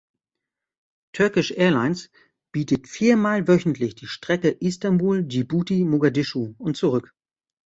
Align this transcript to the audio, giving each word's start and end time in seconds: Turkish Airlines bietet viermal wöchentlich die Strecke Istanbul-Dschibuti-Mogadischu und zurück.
Turkish 1.13 1.51
Airlines 1.57 2.09
bietet 2.51 2.87
viermal 2.87 3.47
wöchentlich 3.47 3.93
die 3.93 4.07
Strecke 4.07 4.49
Istanbul-Dschibuti-Mogadischu 4.49 6.55
und 6.57 6.75
zurück. 6.75 7.13